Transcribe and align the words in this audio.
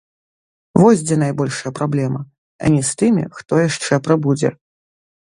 Вось 0.83 1.03
дзе 1.09 1.17
найбольшая 1.25 1.71
праблема, 1.81 2.21
а 2.65 2.75
не 2.79 2.83
з 2.91 2.99
тымі, 3.05 3.29
хто 3.39 3.53
яшчэ 3.69 4.05
прыбудзе. 4.09 4.49